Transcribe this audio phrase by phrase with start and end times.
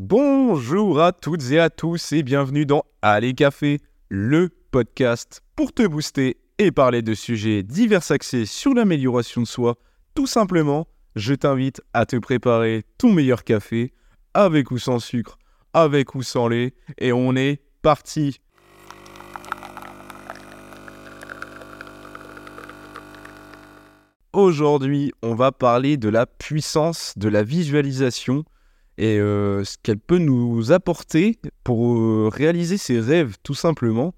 [0.00, 5.84] Bonjour à toutes et à tous et bienvenue dans Allez Café, le podcast pour te
[5.84, 9.74] booster et parler de sujets divers axés sur l'amélioration de soi.
[10.14, 13.92] Tout simplement, je t'invite à te préparer ton meilleur café,
[14.34, 15.36] avec ou sans sucre,
[15.72, 18.38] avec ou sans lait, et on est parti.
[24.32, 28.44] Aujourd'hui, on va parler de la puissance de la visualisation
[28.98, 34.12] et euh, ce qu'elle peut nous apporter pour euh, réaliser ses rêves tout simplement.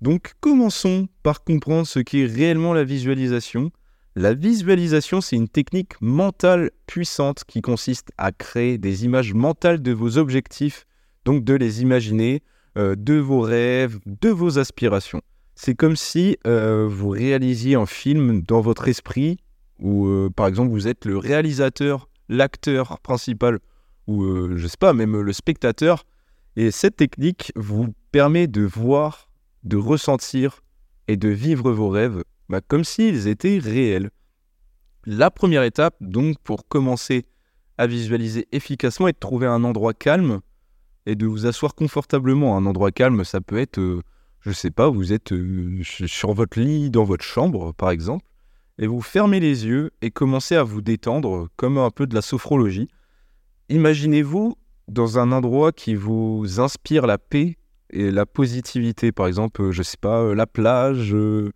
[0.00, 3.70] Donc commençons par comprendre ce qu'est réellement la visualisation.
[4.14, 9.92] La visualisation, c'est une technique mentale puissante qui consiste à créer des images mentales de
[9.92, 10.86] vos objectifs,
[11.24, 12.42] donc de les imaginer,
[12.78, 15.22] euh, de vos rêves, de vos aspirations.
[15.54, 19.36] C'est comme si vous réalisiez un film dans votre esprit,
[19.78, 23.58] où par exemple vous êtes le réalisateur, l'acteur principal
[24.06, 26.04] ou euh, je sais pas, même le spectateur.
[26.56, 29.28] Et cette technique vous permet de voir,
[29.64, 30.62] de ressentir
[31.08, 34.10] et de vivre vos rêves bah, comme s'ils étaient réels.
[35.06, 37.24] La première étape, donc, pour commencer
[37.78, 40.40] à visualiser efficacement est de trouver un endroit calme
[41.06, 42.56] et de vous asseoir confortablement.
[42.56, 44.02] Un endroit calme, ça peut être, euh,
[44.40, 48.24] je sais pas, vous êtes euh, sur votre lit dans votre chambre, par exemple,
[48.78, 52.22] et vous fermez les yeux et commencez à vous détendre comme un peu de la
[52.22, 52.88] sophrologie.
[53.72, 57.56] Imaginez-vous dans un endroit qui vous inspire la paix
[57.88, 59.12] et la positivité.
[59.12, 61.50] Par exemple, je sais pas, euh, la plage, euh,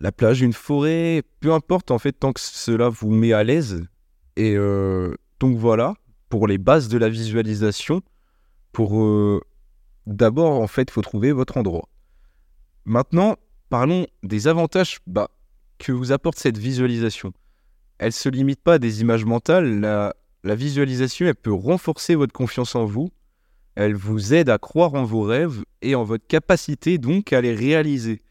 [0.00, 3.84] la plage, une forêt, peu importe en fait, tant que cela vous met à l'aise.
[4.34, 5.94] Et euh, donc voilà,
[6.28, 8.02] pour les bases de la visualisation,
[8.72, 9.40] pour
[10.04, 11.88] d'abord en fait, faut trouver votre endroit.
[12.86, 13.36] Maintenant,
[13.68, 15.30] parlons des avantages bah,
[15.78, 17.32] que vous apporte cette visualisation.
[17.98, 20.12] Elle se limite pas à des images mentales.
[20.42, 23.10] La visualisation, elle peut renforcer votre confiance en vous.
[23.74, 27.54] Elle vous aide à croire en vos rêves et en votre capacité donc à les
[27.54, 28.22] réaliser.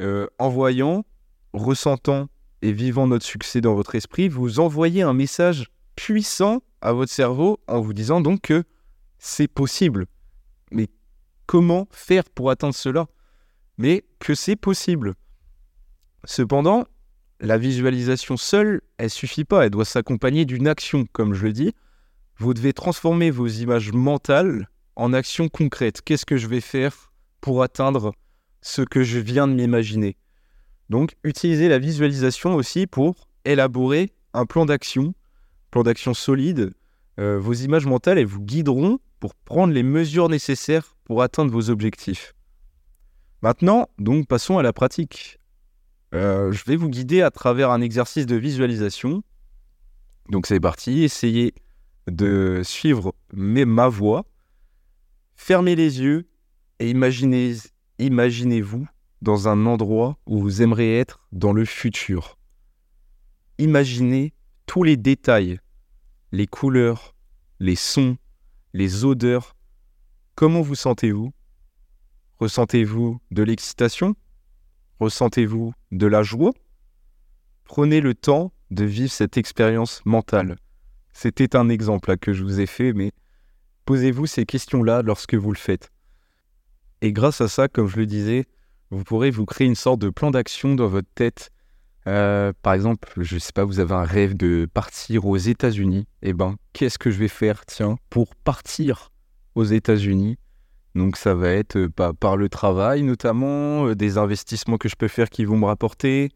[0.00, 1.04] Euh, en voyant,
[1.52, 2.28] ressentant
[2.62, 7.60] et vivant notre succès dans votre esprit, vous envoyez un message puissant à votre cerveau
[7.68, 8.64] en vous disant donc que
[9.18, 10.06] c'est possible.
[10.70, 10.88] Mais
[11.46, 13.06] comment faire pour atteindre cela?
[13.78, 15.14] Mais que c'est possible?
[16.24, 16.84] Cependant,
[17.42, 21.72] la visualisation seule, elle suffit pas, elle doit s'accompagner d'une action, comme je le dis.
[22.38, 26.02] Vous devez transformer vos images mentales en actions concrètes.
[26.02, 28.12] Qu'est-ce que je vais faire pour atteindre
[28.60, 30.16] ce que je viens de m'imaginer?
[30.88, 35.12] Donc, utilisez la visualisation aussi pour élaborer un plan d'action,
[35.72, 36.72] plan d'action solide.
[37.18, 41.70] Euh, vos images mentales, elles vous guideront pour prendre les mesures nécessaires pour atteindre vos
[41.70, 42.34] objectifs.
[43.42, 45.40] Maintenant, donc, passons à la pratique.
[46.14, 49.22] Euh, je vais vous guider à travers un exercice de visualisation.
[50.28, 51.54] Donc c'est parti, essayez
[52.06, 54.24] de suivre ma voix.
[55.34, 56.28] Fermez les yeux
[56.78, 57.54] et imaginez,
[57.98, 58.86] imaginez-vous
[59.22, 62.38] dans un endroit où vous aimeriez être dans le futur.
[63.58, 64.34] Imaginez
[64.66, 65.60] tous les détails,
[66.32, 67.14] les couleurs,
[67.60, 68.16] les sons,
[68.72, 69.54] les odeurs.
[70.34, 71.32] Comment vous sentez-vous?
[72.38, 74.16] Ressentez-vous de l'excitation?
[75.02, 76.52] Ressentez-vous de la joie?
[77.64, 80.54] Prenez le temps de vivre cette expérience mentale.
[81.12, 83.10] C'était un exemple que je vous ai fait, mais
[83.84, 85.90] posez-vous ces questions-là lorsque vous le faites.
[87.00, 88.44] Et grâce à ça, comme je le disais,
[88.90, 91.50] vous pourrez vous créer une sorte de plan d'action dans votre tête.
[92.06, 96.06] Euh, par exemple, je ne sais pas, vous avez un rêve de partir aux États-Unis.
[96.22, 99.10] Eh ben, qu'est-ce que je vais faire, tiens, pour partir
[99.56, 100.38] aux États-Unis?
[100.94, 105.08] Donc ça va être euh, par le travail notamment, euh, des investissements que je peux
[105.08, 106.30] faire qui vont me rapporter.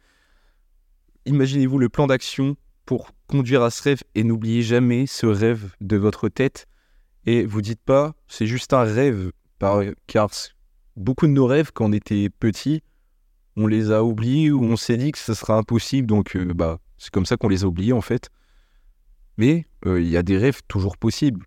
[1.27, 2.56] Imaginez-vous le plan d'action
[2.87, 6.66] pour conduire à ce rêve et n'oubliez jamais ce rêve de votre tête.
[7.27, 9.33] Et vous dites pas, c'est juste un rêve,
[10.06, 10.31] car
[10.95, 12.83] beaucoup de nos rêves, quand on était petits,
[13.56, 16.78] on les a oubliés ou on s'est dit que ce sera impossible, donc euh, bah,
[16.98, 18.30] c'est comme ça qu'on les a oubliés en fait.
[19.36, 21.45] Mais il y a des rêves toujours possibles.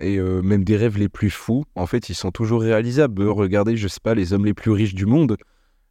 [0.00, 3.22] Et euh, même des rêves les plus fous, en fait, ils sont toujours réalisables.
[3.22, 5.36] Regardez, je sais pas, les hommes les plus riches du monde,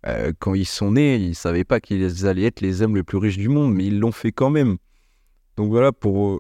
[0.08, 3.18] euh, quand ils sont nés, ils savaient pas qu'ils allaient être les hommes les plus
[3.18, 4.78] riches du monde, mais ils l'ont fait quand même.
[5.58, 6.40] Donc voilà, pour, euh,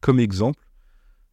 [0.00, 0.60] comme exemple.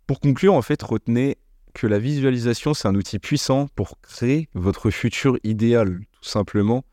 [0.07, 1.38] Pour conclure, en fait, retenez
[1.75, 6.83] que la visualisation, c'est un outil puissant pour créer votre futur idéal, tout simplement.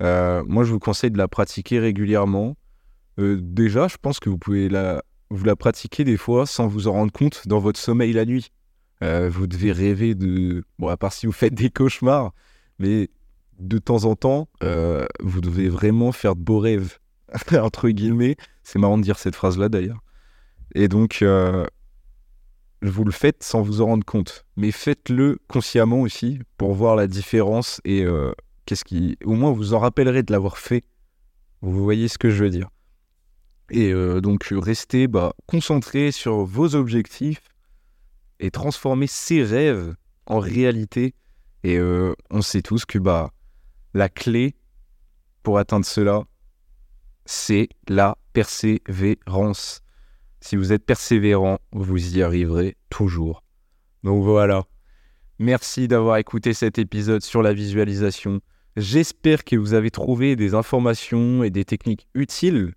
[0.00, 2.56] moi, je vous conseille de la pratiquer régulièrement.
[3.18, 6.92] déjà, je pense que vous pouvez la vous la pratiquez des fois sans vous en
[6.92, 8.52] rendre compte dans votre sommeil la nuit.
[9.02, 10.64] Euh, vous devez rêver de...
[10.78, 12.32] Bon, à part si vous faites des cauchemars,
[12.78, 13.10] mais
[13.58, 16.98] de temps en temps, euh, vous devez vraiment faire de beaux rêves,
[17.52, 18.36] entre guillemets.
[18.62, 20.02] C'est marrant de dire cette phrase-là d'ailleurs.
[20.74, 21.66] Et donc, euh,
[22.82, 24.46] vous le faites sans vous en rendre compte.
[24.56, 28.04] Mais faites-le consciemment aussi pour voir la différence et
[28.66, 29.16] qu'est-ce qui.
[29.24, 30.84] Au moins, vous en rappellerez de l'avoir fait.
[31.62, 32.68] Vous voyez ce que je veux dire.
[33.70, 37.42] Et euh, donc, restez bah, concentré sur vos objectifs
[38.38, 39.94] et transformer ces rêves
[40.26, 41.14] en réalité.
[41.64, 43.32] Et euh, on sait tous que bah,
[43.94, 44.54] la clé
[45.42, 46.24] pour atteindre cela,
[47.24, 49.80] c'est la persévérance.
[50.40, 53.42] Si vous êtes persévérant, vous y arriverez toujours.
[54.04, 54.64] Donc voilà.
[55.38, 58.40] Merci d'avoir écouté cet épisode sur la visualisation.
[58.76, 62.74] J'espère que vous avez trouvé des informations et des techniques utiles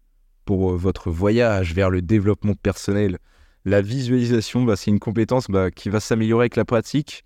[0.50, 3.20] pour euh, votre voyage vers le développement personnel.
[3.66, 7.24] La visualisation, bah, c'est une compétence bah, qui va s'améliorer avec la pratique.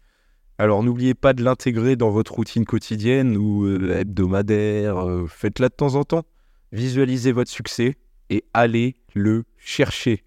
[0.58, 4.98] Alors n'oubliez pas de l'intégrer dans votre routine quotidienne ou euh, hebdomadaire.
[4.98, 6.25] Euh, faites-la de temps en temps.
[6.74, 7.96] Visualisez votre succès
[8.30, 10.26] et allez le chercher.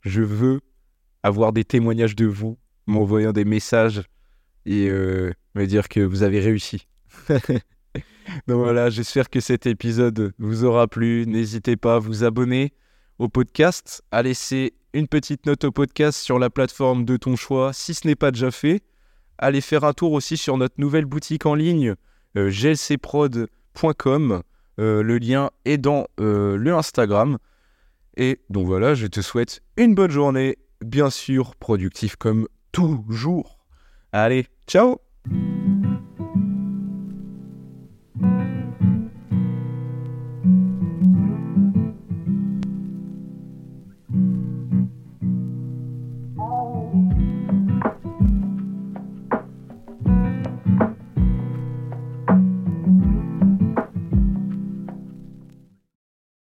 [0.00, 0.62] Je veux
[1.22, 2.58] avoir des témoignages de vous,
[2.88, 4.02] m'envoyant des messages
[4.64, 6.88] et me dire que vous avez réussi.
[8.46, 11.24] Donc voilà, j'espère que cet épisode vous aura plu.
[11.26, 12.72] N'hésitez pas à vous abonner
[13.18, 17.72] au podcast, à laisser une petite note au podcast sur la plateforme de ton choix
[17.72, 18.82] si ce n'est pas déjà fait.
[19.38, 21.94] Allez faire un tour aussi sur notre nouvelle boutique en ligne,
[22.36, 24.42] euh, glcprod.com.
[24.78, 27.38] Euh, le lien est dans le Instagram.
[28.16, 33.58] Et donc voilà, je te souhaite une bonne journée, bien sûr productif comme toujours.
[34.12, 35.00] Allez, ciao